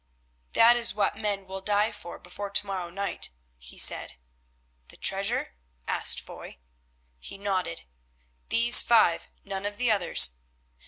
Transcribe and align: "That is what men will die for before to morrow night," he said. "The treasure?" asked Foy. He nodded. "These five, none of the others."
"That 0.53 0.77
is 0.77 0.95
what 0.95 1.15
men 1.15 1.45
will 1.45 1.61
die 1.61 1.91
for 1.91 2.17
before 2.17 2.49
to 2.49 2.65
morrow 2.65 2.89
night," 2.89 3.29
he 3.59 3.77
said. 3.77 4.15
"The 4.87 4.97
treasure?" 4.97 5.53
asked 5.87 6.19
Foy. 6.19 6.57
He 7.19 7.37
nodded. 7.37 7.83
"These 8.49 8.81
five, 8.81 9.27
none 9.43 9.63
of 9.63 9.77
the 9.77 9.91
others." 9.91 10.37